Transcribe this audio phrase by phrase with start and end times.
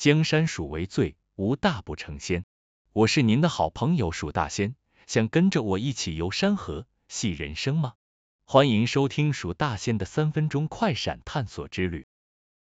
[0.00, 2.46] 江山属为最，无大不成仙。
[2.94, 4.74] 我是您的好朋友蜀大仙，
[5.06, 7.92] 想跟着我一起游山河，戏人生吗？
[8.46, 12.06] 欢迎收听蜀大仙的三分钟快闪探索之旅。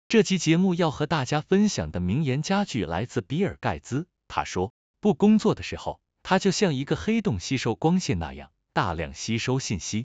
[0.07, 4.71] 这期节目要和大家分享的名言佳句来自比尔盖茨，他说
[5.01, 10.05] ：“不工作的时候，他就像一个黑洞，吸收光线那样大量吸收信息。”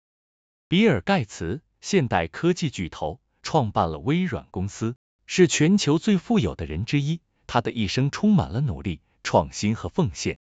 [0.67, 4.97] 比尔盖茨，现代科技巨头，创办了微软公司，
[5.27, 7.21] 是全球最富有的人之一。
[7.47, 10.39] 他的一生充满了努力、创新和奉献。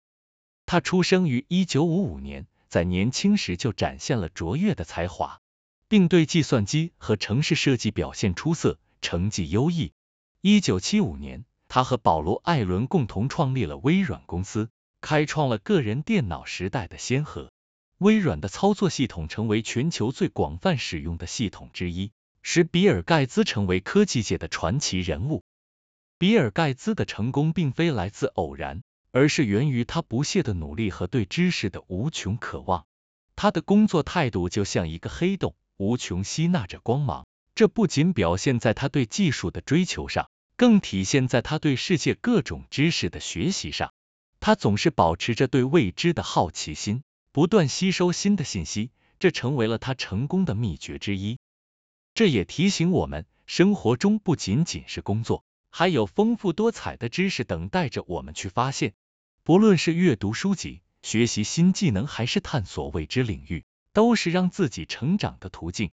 [0.65, 5.41] 他出生于一九五五年，在年轻时就展现了卓越的才华，
[5.89, 8.79] 并对计算机和城市设计表现出色。
[9.03, 9.93] 成绩优异。
[10.41, 14.69] 一九七五年，他和保罗·艾伦共同创立了微软公司，
[15.01, 17.53] 开创了个人电脑时代的先河。
[17.99, 22.11] 微软的操作系统成为全球最广泛使用的系统之一，
[22.49, 25.43] 使比尔·盖茨成为科技界的传奇人物。
[26.17, 32.87] 比尔·盖茨的成功并非来自偶然，而是源于他不懈的努力和对知识的无穷渴望。
[33.35, 37.27] 他的工作态度就像一个黑洞，无穷吸纳着光芒。
[37.57, 43.93] 这不仅表现在他对技术的追求上，更体现在他对世界各种知识的学习上。
[44.39, 51.39] 他总是保持着对未知的好奇心，不断吸收新的信息，这成为了他成功的秘诀之一。
[52.17, 58.95] 这也提醒我们，生活中不仅仅是工作，还有丰富多彩的知识等待着我们去发现。
[59.43, 65.91] 不论是阅读书籍、学习新技能，还是探索未知领域，都是让自己成长的途径。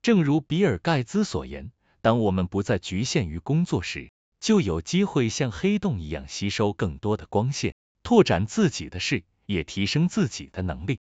[0.00, 4.10] 正如比尔盖茨所言，当我们不再局限于工作时，
[4.40, 11.00] 就有机会像黑洞一样吸收更多的光线，拓展自己的视野，提升自己的能力。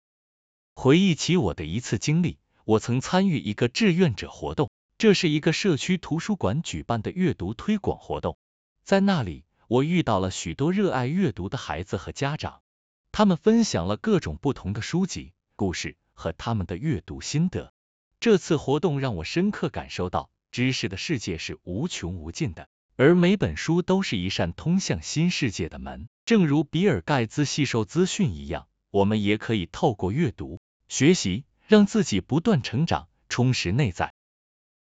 [0.74, 8.40] 回忆起我的一次经历，我曾参与一个志愿者活动，这是一个社区图书馆举办的阅读推广活动。
[8.84, 12.62] 在那里，我遇到了许多热爱阅读的孩子和家长，
[13.12, 17.72] 他们分享了各种不同的书籍、故事和他们的阅读心得。
[18.20, 26.10] 这次活动让我深刻感受到，知识的世界是无穷无尽的，而每本书都是一扇通向新世界的门。
[26.26, 34.14] 正如比尔盖茨吸收资讯一样，我们也可以透过阅读、学习，让自己不断成长，充实内在。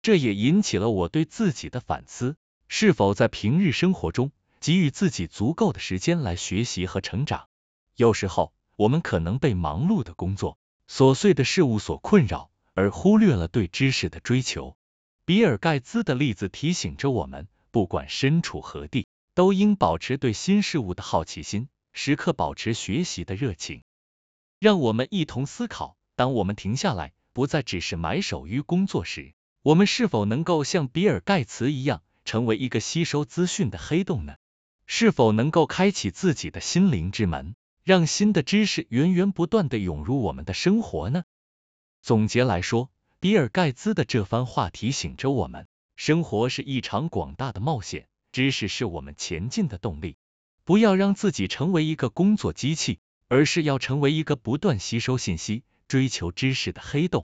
[0.02, 2.36] 这也引起了我对自己的反思：
[2.68, 7.48] 是否在平日生活中给予自己足够的时间来学习和成长？
[7.96, 10.58] 有时候，我们可能被忙碌的工作、
[10.90, 12.50] 琐碎的事物所困扰。
[12.76, 14.78] 而忽略了对知识的追求。
[15.26, 23.84] 比尔盖茨的例子提醒着我们，不管身处何地，都应保持对新事物的好奇心，时刻保持学习的热情。
[24.60, 34.36] 让我们一同思考：当我们停下来，不再只是埋首于工作时，我们是否能够像比尔盖茨一样，成为一个吸收资讯的黑洞呢？
[34.86, 41.24] 是否能够开启自己的心灵之门，让新的知识源源不断的涌入我们的生活呢？
[42.02, 42.92] 总结来说，
[43.22, 50.18] 比尔盖茨的这番话提醒着我们：生活是一场广大的冒险，知识是我们前进的动力。
[50.66, 53.00] 不要让自己成为一个工作机器，
[53.30, 57.26] 而是要成为一个不断吸收信息、追求知识的黑洞。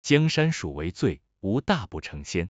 [0.00, 2.48] 江山属为最，无大不成仙。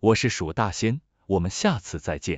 [0.00, 2.30] 我是蜀大仙，我们下次再见。